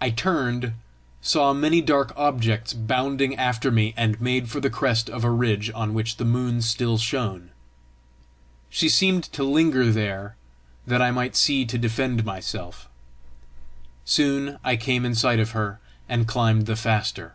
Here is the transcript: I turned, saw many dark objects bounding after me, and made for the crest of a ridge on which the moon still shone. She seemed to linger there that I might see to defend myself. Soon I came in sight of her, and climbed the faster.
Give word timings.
I 0.00 0.08
turned, 0.08 0.72
saw 1.20 1.52
many 1.52 1.82
dark 1.82 2.10
objects 2.16 2.72
bounding 2.72 3.36
after 3.36 3.70
me, 3.70 3.92
and 3.94 4.18
made 4.18 4.48
for 4.48 4.60
the 4.60 4.70
crest 4.70 5.10
of 5.10 5.24
a 5.24 5.30
ridge 5.30 5.70
on 5.74 5.92
which 5.92 6.16
the 6.16 6.24
moon 6.24 6.62
still 6.62 6.96
shone. 6.96 7.50
She 8.70 8.88
seemed 8.88 9.24
to 9.34 9.44
linger 9.44 9.92
there 9.92 10.36
that 10.86 11.02
I 11.02 11.10
might 11.10 11.36
see 11.36 11.66
to 11.66 11.76
defend 11.76 12.24
myself. 12.24 12.88
Soon 14.06 14.56
I 14.64 14.74
came 14.76 15.04
in 15.04 15.14
sight 15.14 15.38
of 15.38 15.50
her, 15.50 15.80
and 16.08 16.26
climbed 16.26 16.64
the 16.64 16.74
faster. 16.74 17.34